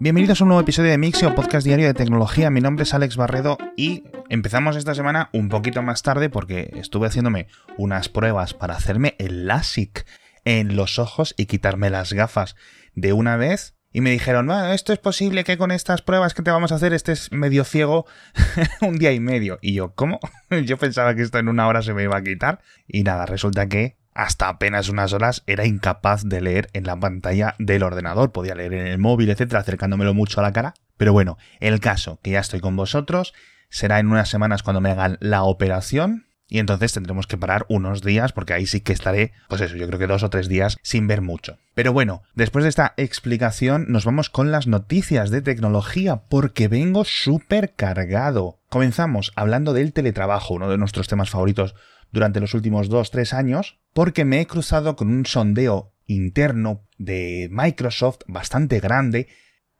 [0.00, 2.50] Bienvenidos a un nuevo episodio de Mixio, podcast diario de tecnología.
[2.50, 7.08] Mi nombre es Alex Barredo y empezamos esta semana un poquito más tarde porque estuve
[7.08, 10.06] haciéndome unas pruebas para hacerme el LASIK
[10.44, 12.54] en los ojos y quitarme las gafas
[12.94, 13.74] de una vez.
[13.92, 16.76] Y me dijeron, bueno, esto es posible que con estas pruebas que te vamos a
[16.76, 18.06] hacer estés medio ciego
[18.80, 19.58] un día y medio.
[19.62, 20.20] Y yo, ¿cómo?
[20.64, 22.60] yo pensaba que esto en una hora se me iba a quitar.
[22.86, 27.54] Y nada, resulta que hasta apenas unas horas era incapaz de leer en la pantalla
[27.60, 28.32] del ordenador.
[28.32, 30.74] Podía leer en el móvil, etcétera, acercándomelo mucho a la cara.
[30.96, 33.32] Pero bueno, el caso, que ya estoy con vosotros,
[33.70, 36.26] será en unas semanas cuando me hagan la operación.
[36.48, 39.86] Y entonces tendremos que parar unos días porque ahí sí que estaré, pues eso, yo
[39.86, 41.58] creo que dos o tres días sin ver mucho.
[41.74, 47.04] Pero bueno, después de esta explicación nos vamos con las noticias de tecnología porque vengo
[47.04, 48.58] súper cargado.
[48.68, 51.76] Comenzamos hablando del teletrabajo, uno de nuestros temas favoritos
[52.10, 58.20] durante los últimos 2-3 años, porque me he cruzado con un sondeo interno de Microsoft
[58.26, 59.28] bastante grande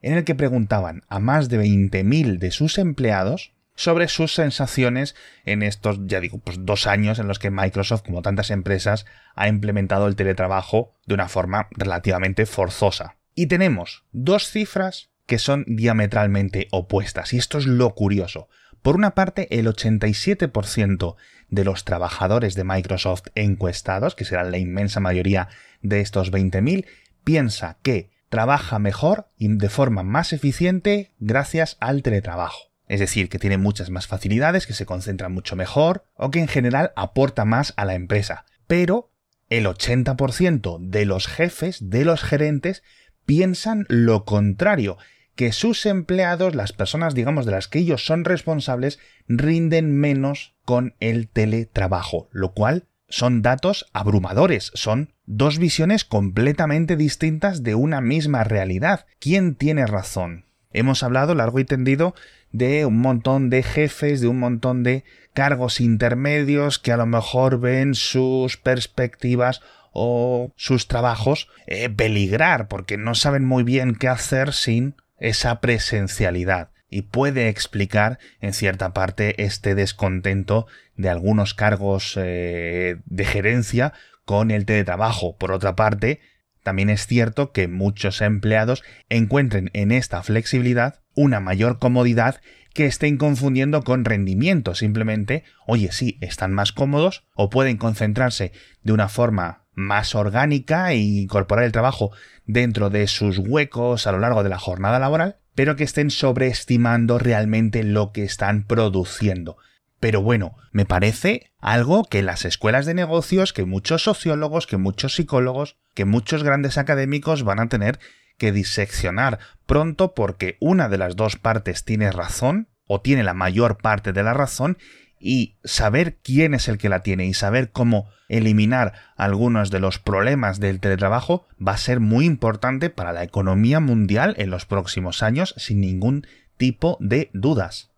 [0.00, 5.62] en el que preguntaban a más de 20.000 de sus empleados sobre sus sensaciones en
[5.62, 10.08] estos, ya digo, pues dos años en los que Microsoft, como tantas empresas, ha implementado
[10.08, 13.16] el teletrabajo de una forma relativamente forzosa.
[13.36, 18.48] Y tenemos dos cifras que son diametralmente opuestas, y esto es lo curioso.
[18.82, 21.16] Por una parte, el 87%
[21.48, 25.48] de los trabajadores de Microsoft encuestados, que serán la inmensa mayoría
[25.82, 26.86] de estos 20.000,
[27.24, 32.68] piensa que trabaja mejor y de forma más eficiente gracias al teletrabajo.
[32.86, 36.48] Es decir, que tiene muchas más facilidades, que se concentra mucho mejor o que en
[36.48, 38.46] general aporta más a la empresa.
[38.66, 39.10] Pero
[39.50, 42.82] el 80% de los jefes, de los gerentes,
[43.26, 44.96] piensan lo contrario
[45.38, 50.96] que sus empleados, las personas, digamos, de las que ellos son responsables, rinden menos con
[50.98, 58.42] el teletrabajo, lo cual son datos abrumadores, son dos visiones completamente distintas de una misma
[58.42, 59.06] realidad.
[59.20, 60.46] ¿Quién tiene razón?
[60.72, 62.16] Hemos hablado largo y tendido
[62.50, 67.60] de un montón de jefes, de un montón de cargos intermedios que a lo mejor
[67.60, 69.60] ven sus perspectivas
[69.92, 76.70] o sus trabajos eh, peligrar porque no saben muy bien qué hacer sin esa presencialidad
[76.90, 83.92] y puede explicar en cierta parte este descontento de algunos cargos eh, de gerencia
[84.24, 85.36] con el teletrabajo.
[85.36, 86.20] Por otra parte,
[86.62, 92.40] también es cierto que muchos empleados encuentren en esta flexibilidad una mayor comodidad
[92.74, 94.74] que estén confundiendo con rendimiento.
[94.74, 98.52] Simplemente, oye, sí, están más cómodos o pueden concentrarse
[98.82, 102.10] de una forma más orgánica e incorporar el trabajo
[102.46, 107.18] dentro de sus huecos a lo largo de la jornada laboral, pero que estén sobreestimando
[107.18, 109.56] realmente lo que están produciendo.
[110.00, 115.14] Pero bueno, me parece algo que las escuelas de negocios, que muchos sociólogos, que muchos
[115.14, 117.98] psicólogos, que muchos grandes académicos van a tener
[118.36, 123.76] que diseccionar pronto porque una de las dos partes tiene razón, o tiene la mayor
[123.76, 124.78] parte de la razón,
[125.20, 129.98] y saber quién es el que la tiene y saber cómo eliminar algunos de los
[129.98, 135.22] problemas del teletrabajo va a ser muy importante para la economía mundial en los próximos
[135.22, 136.26] años sin ningún
[136.56, 137.90] tipo de dudas.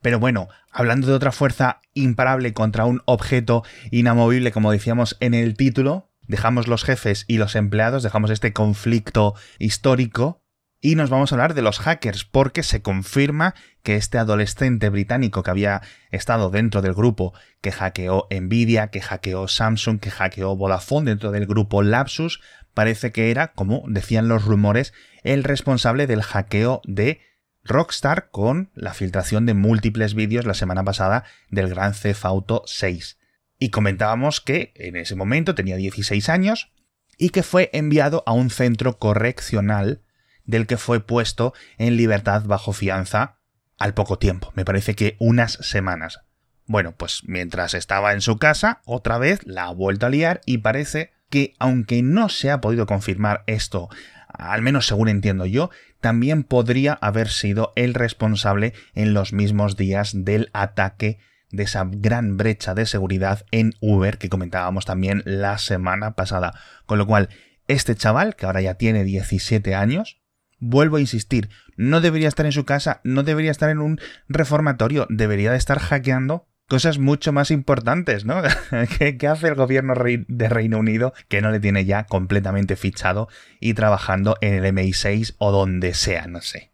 [0.00, 5.56] Pero bueno, hablando de otra fuerza imparable contra un objeto inamovible como decíamos en el
[5.56, 10.42] título, dejamos los jefes y los empleados, dejamos este conflicto histórico
[10.80, 15.42] y nos vamos a hablar de los hackers, porque se confirma que este adolescente británico
[15.42, 21.10] que había estado dentro del grupo que hackeó Nvidia, que hackeó Samsung, que hackeó Vodafone
[21.10, 22.40] dentro del grupo Lapsus,
[22.74, 24.92] parece que era, como decían los rumores,
[25.24, 27.20] el responsable del hackeo de
[27.64, 33.18] Rockstar con la filtración de múltiples vídeos la semana pasada del Gran Theft Auto 6.
[33.58, 36.72] Y comentábamos que en ese momento tenía 16 años
[37.18, 40.02] y que fue enviado a un centro correccional
[40.48, 43.36] del que fue puesto en libertad bajo fianza
[43.78, 46.22] al poco tiempo, me parece que unas semanas.
[46.66, 50.58] Bueno, pues mientras estaba en su casa, otra vez la ha vuelto a liar y
[50.58, 53.88] parece que, aunque no se ha podido confirmar esto,
[54.28, 55.70] al menos según entiendo yo,
[56.00, 61.18] también podría haber sido el responsable en los mismos días del ataque
[61.50, 66.54] de esa gran brecha de seguridad en Uber que comentábamos también la semana pasada.
[66.86, 67.28] Con lo cual,
[67.66, 70.20] este chaval, que ahora ya tiene 17 años,
[70.60, 75.06] Vuelvo a insistir, no debería estar en su casa, no debería estar en un reformatorio,
[75.08, 78.42] debería de estar hackeando cosas mucho más importantes, ¿no?
[78.98, 83.28] ¿Qué, hace el gobierno de Reino Unido que no le tiene ya completamente fichado
[83.58, 86.72] y trabajando en el MI6 o donde sea, no sé?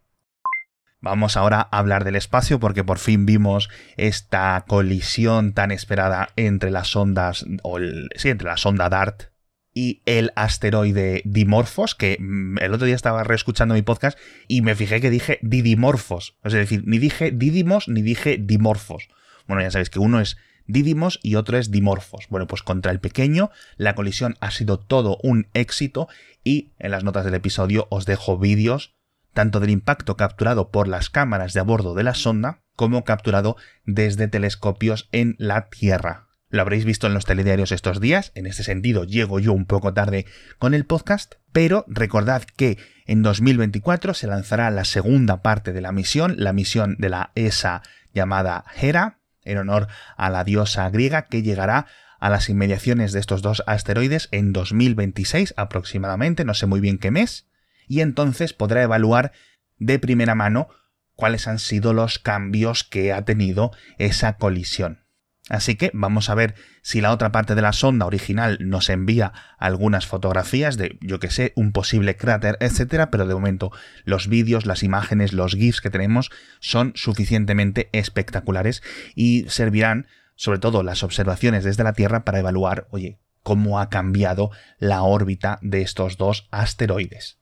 [0.99, 6.71] Vamos ahora a hablar del espacio porque por fin vimos esta colisión tan esperada entre
[6.71, 7.77] las ondas, o
[8.15, 9.34] sí, entre la sonda DART
[9.75, 14.17] y el asteroide Dimorphos, que mm, el otro día estaba reescuchando mi podcast
[14.47, 16.37] y me fijé que dije Didimorphos.
[16.43, 19.09] Es decir, ni dije Didimos ni dije Dimorphos.
[19.47, 22.27] Bueno, ya sabéis que uno es Didimos y otro es Dimorphos.
[22.29, 26.07] Bueno, pues contra el pequeño la colisión ha sido todo un éxito
[26.43, 28.95] y en las notas del episodio os dejo vídeos
[29.33, 33.57] tanto del impacto capturado por las cámaras de a bordo de la sonda como capturado
[33.83, 36.25] desde telescopios en la Tierra.
[36.55, 39.93] Lo habréis visto en los telediarios estos días, en este sentido llego yo un poco
[39.93, 40.25] tarde
[40.57, 45.91] con el podcast, pero recordad que en 2024 se lanzará la segunda parte de la
[45.91, 47.81] misión, la misión de la ESA
[48.13, 51.87] llamada Hera, en honor a la diosa griega que llegará
[52.21, 57.11] a las inmediaciones de estos dos asteroides en 2026 aproximadamente, no sé muy bien qué
[57.11, 57.49] mes,
[57.85, 59.33] y entonces podrá evaluar
[59.77, 60.69] de primera mano
[61.15, 65.04] cuáles han sido los cambios que ha tenido esa colisión.
[65.47, 69.31] Así que vamos a ver si la otra parte de la sonda original nos envía
[69.59, 73.71] algunas fotografías de, yo que sé, un posible cráter, etcétera, pero de momento
[74.05, 78.81] los vídeos, las imágenes, los GIFs que tenemos son suficientemente espectaculares
[79.13, 84.49] y servirán, sobre todo las observaciones desde la Tierra, para evaluar, oye, cómo ha cambiado
[84.79, 87.37] la órbita de estos dos asteroides.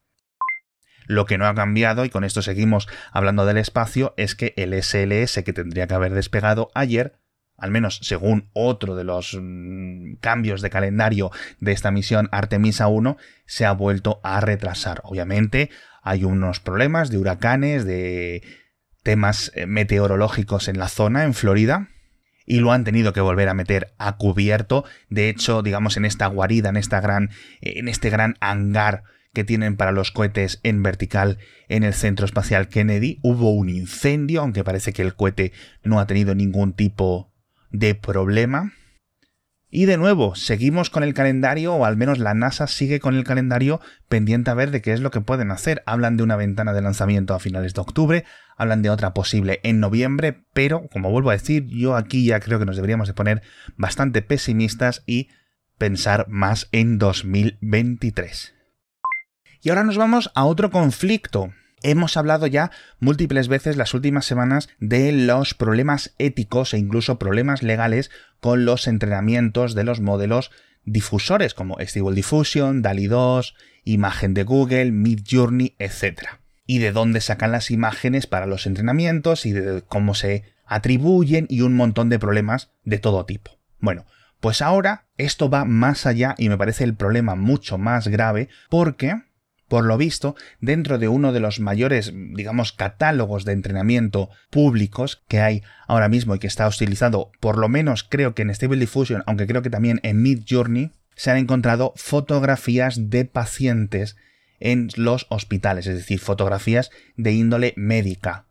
[1.05, 4.73] Lo que no ha cambiado, y con esto seguimos hablando del espacio, es que el
[4.73, 7.22] SLS que tendría que haber despegado ayer
[7.57, 13.17] al menos según otro de los mm, cambios de calendario de esta misión Artemisa 1,
[13.45, 15.01] se ha vuelto a retrasar.
[15.03, 15.69] Obviamente
[16.01, 18.43] hay unos problemas de huracanes, de
[19.03, 21.89] temas eh, meteorológicos en la zona, en Florida,
[22.45, 24.83] y lo han tenido que volver a meter a cubierto.
[25.09, 27.29] De hecho, digamos, en esta guarida, en esta gran,
[27.61, 29.03] en este gran hangar
[29.33, 34.41] que tienen para los cohetes en vertical en el Centro Espacial Kennedy, hubo un incendio,
[34.41, 35.51] aunque parece que el cohete
[35.83, 37.32] no ha tenido ningún tipo
[37.73, 38.71] de problema.
[39.69, 43.23] Y de nuevo, seguimos con el calendario, o al menos la NASA sigue con el
[43.23, 45.81] calendario pendiente a ver de qué es lo que pueden hacer.
[45.87, 48.23] Hablan de una ventana de lanzamiento a finales de octubre,
[48.55, 52.59] hablan de otra posible en noviembre, pero, como vuelvo a decir, yo aquí ya creo
[52.59, 53.41] que nos deberíamos de poner
[53.75, 55.29] bastante pesimistas y
[55.79, 58.53] pensar más en 2023.
[59.63, 61.51] Y ahora nos vamos a otro conflicto,
[61.83, 67.61] Hemos hablado ya múltiples veces las últimas semanas de los problemas éticos e incluso problemas
[67.61, 68.09] legales
[68.39, 70.49] con los entrenamientos de los modelos
[70.85, 76.21] difusores como Stable Diffusion, DALI 2, imagen de Google, Midjourney, etc.
[76.65, 81.61] Y de dónde sacan las imágenes para los entrenamientos y de cómo se atribuyen y
[81.61, 83.59] un montón de problemas de todo tipo.
[83.79, 84.05] Bueno,
[84.39, 89.21] pues ahora esto va más allá y me parece el problema mucho más grave porque
[89.73, 95.39] por lo visto, dentro de uno de los mayores, digamos, catálogos de entrenamiento públicos que
[95.39, 99.23] hay ahora mismo y que está utilizado, por lo menos creo que en Stable Diffusion,
[99.25, 104.15] aunque creo que también en Mid Journey, se han encontrado fotografías de pacientes
[104.59, 108.45] en los hospitales, es decir, fotografías de índole médica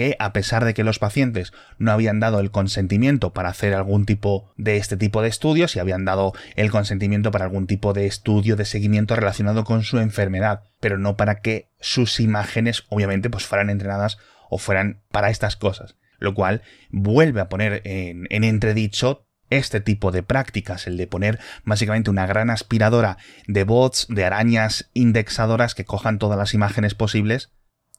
[0.00, 4.06] que a pesar de que los pacientes no habían dado el consentimiento para hacer algún
[4.06, 8.06] tipo de este tipo de estudios y habían dado el consentimiento para algún tipo de
[8.06, 13.44] estudio de seguimiento relacionado con su enfermedad, pero no para que sus imágenes obviamente pues
[13.44, 14.16] fueran entrenadas
[14.48, 20.12] o fueran para estas cosas, lo cual vuelve a poner en, en entredicho este tipo
[20.12, 25.84] de prácticas, el de poner básicamente una gran aspiradora de bots, de arañas indexadoras que
[25.84, 27.50] cojan todas las imágenes posibles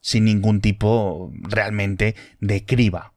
[0.02, 3.14] sin ningún tipo realmente de criba.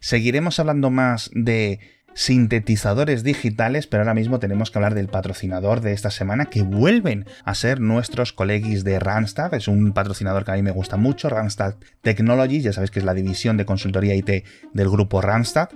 [0.00, 1.80] Seguiremos hablando más de
[2.14, 7.26] sintetizadores digitales, pero ahora mismo tenemos que hablar del patrocinador de esta semana que vuelven
[7.44, 9.54] a ser nuestros colegis de Randstad.
[9.54, 13.04] Es un patrocinador que a mí me gusta mucho, Randstad Technologies, ya sabéis que es
[13.04, 15.68] la división de consultoría IT del grupo Randstad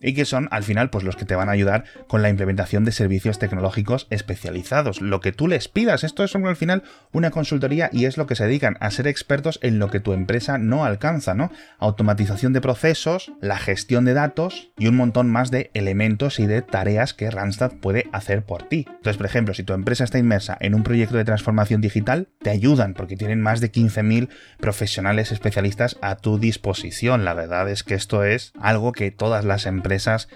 [0.00, 2.84] y que son al final pues los que te van a ayudar con la implementación
[2.84, 5.00] de servicios tecnológicos especializados.
[5.00, 8.36] Lo que tú les pidas, esto es al final una consultoría y es lo que
[8.36, 11.50] se dedican a ser expertos en lo que tu empresa no alcanza, ¿no?
[11.78, 16.62] Automatización de procesos, la gestión de datos y un montón más de elementos y de
[16.62, 18.84] tareas que Randstad puede hacer por ti.
[18.88, 22.50] Entonces, por ejemplo, si tu empresa está inmersa en un proyecto de transformación digital, te
[22.50, 27.24] ayudan porque tienen más de 15.000 profesionales especialistas a tu disposición.
[27.24, 29.85] La verdad es que esto es algo que todas las empresas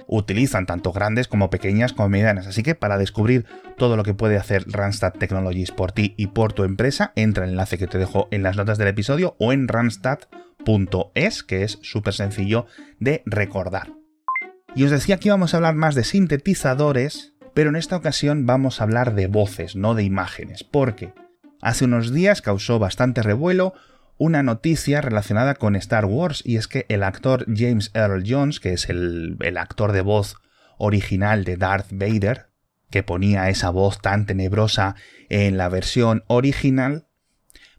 [0.07, 2.47] utilizan, tanto grandes como pequeñas como.
[2.47, 6.53] Así que para descubrir todo lo que puede hacer Randstad Technologies por ti y por
[6.53, 9.69] tu empresa, entra el enlace que te dejo en las notas del episodio o en
[9.69, 12.67] randstad.es, que es súper sencillo
[12.99, 13.93] de recordar.
[14.75, 18.81] Y os decía que íbamos a hablar más de sintetizadores, pero en esta ocasión vamos
[18.81, 21.13] a hablar de voces, no de imágenes, porque
[21.61, 23.75] hace unos días causó bastante revuelo
[24.21, 28.75] una noticia relacionada con Star Wars y es que el actor James Earl Jones, que
[28.75, 30.37] es el, actor de voz
[30.77, 32.51] original de Darth Vader,
[32.91, 34.95] que ponía esa voz tan tenebrosa
[35.31, 37.07] en la versión original,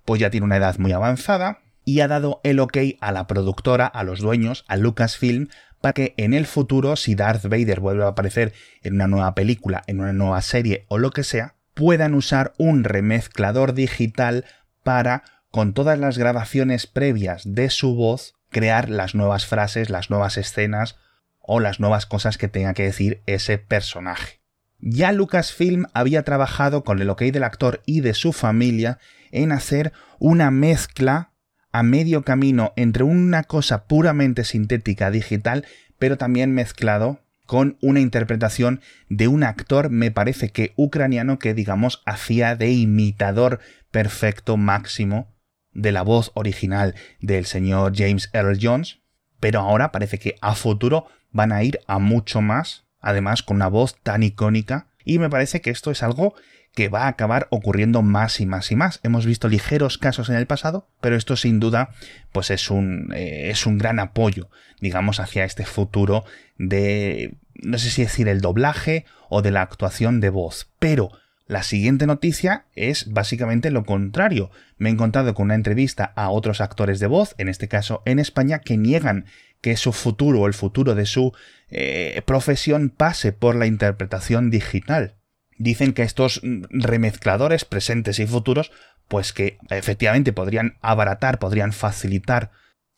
[0.04, 3.86] pues ya tiene una edad muy avanzada y ha dado el ok a la productora,
[3.86, 5.48] a los dueños, a Lucasfilm,
[5.80, 9.84] para que en el futuro, si Darth Vader vuelve a aparecer en una nueva película,
[9.86, 14.46] en una nueva serie o lo que sea, puedan usar un remezclador digital
[14.82, 20.38] para, con todas las grabaciones previas de su voz, crear las nuevas frases, las nuevas
[20.38, 20.96] escenas
[21.40, 24.40] o las nuevas cosas que tenga que decir ese personaje.
[24.80, 28.98] Ya Lucasfilm había trabajado con el ok del actor y de su familia
[29.32, 31.32] en hacer una mezcla
[31.72, 35.66] a medio camino entre una cosa puramente sintética digital,
[36.00, 42.02] pero también mezclado con una interpretación de un actor, me parece que ucraniano, que digamos
[42.06, 43.60] hacía de imitador
[43.92, 45.31] perfecto máximo
[45.74, 49.00] de la voz original del señor James Earl Jones,
[49.40, 53.68] pero ahora parece que a futuro van a ir a mucho más, además con una
[53.68, 56.36] voz tan icónica, y me parece que esto es algo
[56.74, 59.00] que va a acabar ocurriendo más y más y más.
[59.04, 61.90] Hemos visto ligeros casos en el pasado, pero esto sin duda
[62.32, 64.50] pues es un, eh, es un gran apoyo,
[64.80, 66.24] digamos, hacia este futuro
[66.58, 71.12] de, no sé si decir el doblaje o de la actuación de voz, pero
[71.52, 74.52] la siguiente noticia es básicamente lo contrario.
[74.78, 78.20] Me he encontrado con una entrevista a otros actores de voz, en este caso en
[78.20, 79.26] España, que niegan
[79.60, 81.34] que su futuro o el futuro de su
[81.70, 85.18] eh, profesión pase por la interpretación digital
[85.58, 86.40] dicen que estos
[86.70, 88.72] remezcladores presentes y futuros,
[89.10, 92.52] pues que efectivamente podrían abaratar, podrían facilitar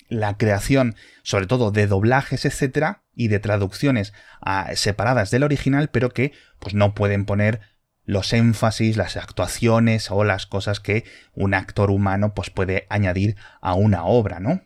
[0.10, 6.12] la creación, sobre todo de doblajes, etcétera, y de traducciones ah, separadas del original, pero
[6.12, 7.73] que pues no pueden poner
[8.05, 13.74] los énfasis, las actuaciones o las cosas que un actor humano pues puede añadir a
[13.74, 14.62] una obra, ¿no?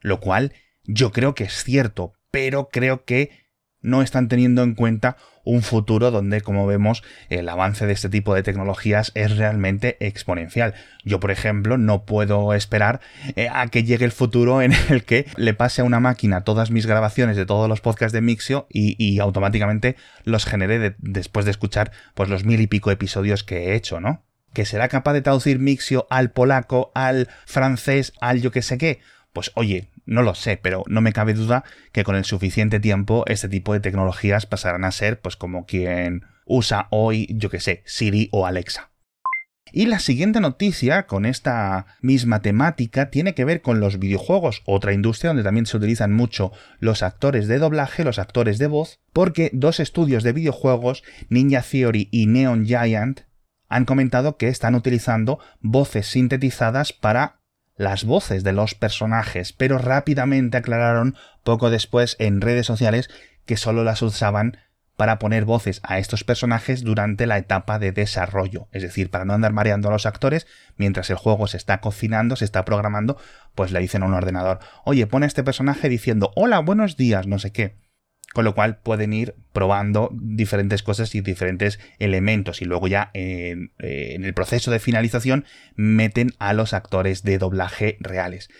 [0.00, 0.52] Lo cual
[0.84, 3.45] yo creo que es cierto, pero creo que
[3.86, 8.34] no están teniendo en cuenta un futuro donde, como vemos, el avance de este tipo
[8.34, 10.74] de tecnologías es realmente exponencial.
[11.04, 13.00] Yo, por ejemplo, no puedo esperar
[13.36, 16.70] eh, a que llegue el futuro en el que le pase a una máquina todas
[16.70, 21.92] mis grabaciones de todos los podcasts de Mixio y, automáticamente los genere después de escuchar
[22.14, 24.24] pues los mil y pico episodios que he hecho, ¿no?
[24.52, 29.00] que será capaz de traducir Mixio al polaco, al francés, al yo que sé qué.
[29.36, 31.62] Pues oye, no lo sé, pero no me cabe duda
[31.92, 36.24] que con el suficiente tiempo este tipo de tecnologías pasarán a ser pues como quien
[36.46, 38.92] usa hoy, yo que sé, Siri o Alexa.
[39.72, 44.94] Y la siguiente noticia con esta misma temática tiene que ver con los videojuegos, otra
[44.94, 49.50] industria donde también se utilizan mucho los actores de doblaje, los actores de voz, porque
[49.52, 53.20] dos estudios de videojuegos, Ninja Theory y Neon Giant,
[53.68, 57.42] han comentado que están utilizando voces sintetizadas para
[57.76, 63.10] las voces de los personajes, pero rápidamente aclararon poco después en redes sociales
[63.44, 64.58] que solo las usaban
[64.96, 69.34] para poner voces a estos personajes durante la etapa de desarrollo, es decir, para no
[69.34, 73.18] andar mareando a los actores mientras el juego se está cocinando, se está programando,
[73.54, 77.26] pues le dicen a un ordenador, oye, pone a este personaje diciendo, hola, buenos días,
[77.26, 77.85] no sé qué
[78.36, 83.72] con lo cual pueden ir probando diferentes cosas y diferentes elementos y luego ya en,
[83.78, 88.50] el proceso de finalización meten a los actores de doblaje reales.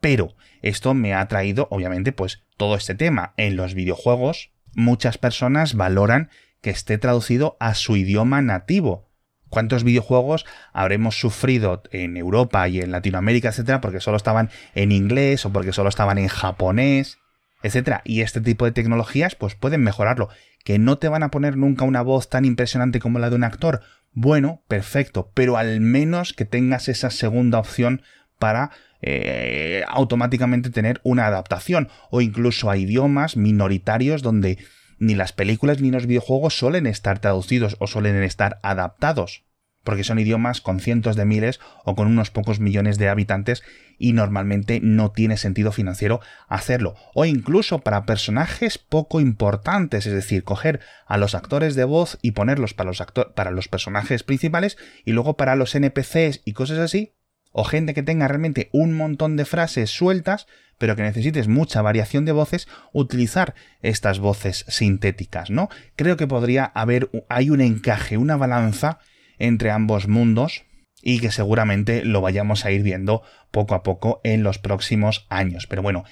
[0.00, 3.34] Pero esto me ha traído, obviamente, pues todo este tema.
[3.36, 9.10] En los videojuegos, muchas personas valoran que esté traducido a su idioma nativo.
[9.48, 15.44] ¿Cuántos videojuegos habremos sufrido en Europa y en Latinoamérica, etcétera, porque solo estaban en inglés
[15.44, 17.18] o porque solo estaban en japonés?
[17.64, 18.02] Etcétera.
[18.04, 20.28] Y este tipo de tecnologías, pues pueden mejorarlo.
[20.64, 23.44] Que no te van a poner nunca una voz tan impresionante como la de un
[23.44, 23.80] actor.
[24.12, 28.02] Bueno, perfecto, pero al menos que tengas esa segunda opción
[28.38, 34.58] para eh, automáticamente tener una adaptación o incluso a idiomas minoritarios donde
[34.98, 39.42] ni las películas ni los videojuegos suelen estar traducidos o suelen estar adaptados
[39.84, 43.62] porque son idiomas con cientos de miles o con unos pocos millones de habitantes
[43.98, 46.94] y normalmente no tiene sentido financiero hacerlo.
[47.14, 52.32] O incluso para personajes poco importantes, es decir, coger a los actores de voz y
[52.32, 53.02] ponerlos para los,
[53.34, 57.12] para los personajes principales y luego para los NPCs y cosas así.
[57.52, 62.24] O gente que tenga realmente un montón de frases sueltas, pero que necesites mucha variación
[62.24, 65.68] de voces, utilizar estas voces sintéticas, ¿no?
[65.94, 68.98] Creo que podría haber, hay un encaje, una balanza
[69.38, 70.64] entre ambos mundos
[71.02, 75.66] y que seguramente lo vayamos a ir viendo poco a poco en los próximos años.
[75.66, 76.04] Pero bueno,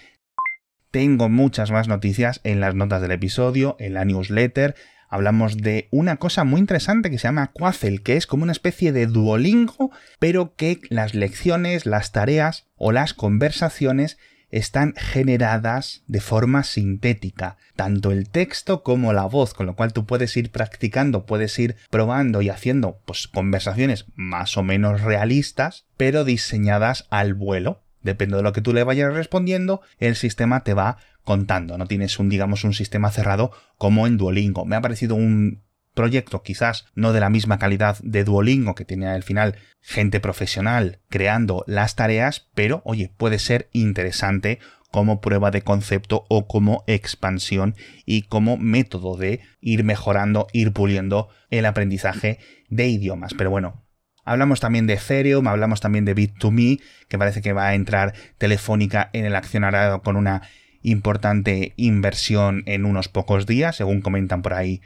[0.90, 4.74] tengo muchas más noticias en las notas del episodio, en la newsletter.
[5.08, 8.92] Hablamos de una cosa muy interesante que se llama Quazel, que es como una especie
[8.92, 14.18] de Duolingo, pero que las lecciones, las tareas o las conversaciones
[14.52, 20.06] están generadas de forma sintética, tanto el texto como la voz, con lo cual tú
[20.06, 26.24] puedes ir practicando, puedes ir probando y haciendo pues conversaciones más o menos realistas, pero
[26.24, 27.82] diseñadas al vuelo.
[28.02, 31.78] Depende de lo que tú le vayas respondiendo, el sistema te va contando.
[31.78, 34.64] No tienes un, digamos, un sistema cerrado como en Duolingo.
[34.64, 35.62] Me ha parecido un
[35.94, 41.00] proyecto quizás no de la misma calidad de Duolingo que tiene al final gente profesional
[41.08, 44.58] creando las tareas, pero oye, puede ser interesante
[44.90, 51.28] como prueba de concepto o como expansión y como método de ir mejorando, ir puliendo
[51.50, 53.32] el aprendizaje de idiomas.
[53.34, 53.82] Pero bueno,
[54.24, 59.08] hablamos también de Ethereum, hablamos también de Bit2Me, que parece que va a entrar Telefónica
[59.14, 60.42] en el accionariado con una
[60.82, 64.82] importante inversión en unos pocos días, según comentan por ahí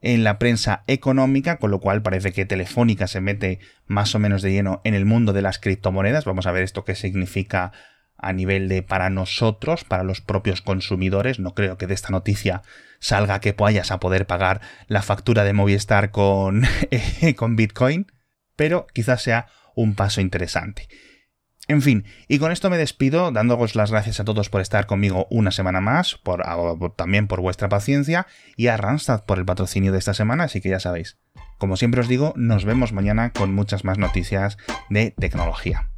[0.00, 4.42] en la prensa económica, con lo cual parece que Telefónica se mete más o menos
[4.42, 6.24] de lleno en el mundo de las criptomonedas.
[6.24, 7.72] Vamos a ver esto qué significa
[8.16, 11.38] a nivel de para nosotros, para los propios consumidores.
[11.38, 12.62] No creo que de esta noticia
[12.98, 16.64] salga que vayas a poder pagar la factura de Movistar con,
[17.36, 18.06] con Bitcoin,
[18.56, 20.88] pero quizás sea un paso interesante.
[21.70, 25.28] En fin, y con esto me despido, dándoos las gracias a todos por estar conmigo
[25.30, 26.42] una semana más, por,
[26.96, 30.68] también por vuestra paciencia, y a Randstad por el patrocinio de esta semana, así que
[30.68, 31.18] ya sabéis.
[31.58, 34.58] Como siempre os digo, nos vemos mañana con muchas más noticias
[34.88, 35.90] de tecnología.